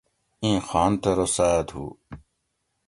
[0.43, 1.85] ایں خان تہ روسۤد ہو